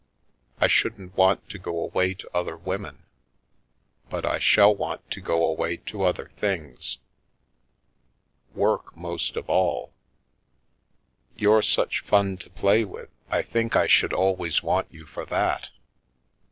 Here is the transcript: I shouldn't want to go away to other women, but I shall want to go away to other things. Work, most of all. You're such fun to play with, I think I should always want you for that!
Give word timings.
I 0.59 0.67
shouldn't 0.67 1.15
want 1.15 1.47
to 1.51 1.59
go 1.59 1.77
away 1.79 2.15
to 2.15 2.35
other 2.35 2.57
women, 2.57 3.03
but 4.09 4.25
I 4.25 4.39
shall 4.39 4.73
want 4.73 5.07
to 5.11 5.21
go 5.21 5.45
away 5.45 5.77
to 5.77 6.01
other 6.01 6.31
things. 6.37 6.97
Work, 8.55 8.97
most 8.97 9.35
of 9.35 9.47
all. 9.47 9.93
You're 11.35 11.61
such 11.61 11.99
fun 11.99 12.37
to 12.37 12.49
play 12.49 12.83
with, 12.83 13.11
I 13.29 13.43
think 13.43 13.75
I 13.75 13.85
should 13.85 14.11
always 14.11 14.63
want 14.63 14.91
you 14.91 15.05
for 15.05 15.23
that! 15.27 15.69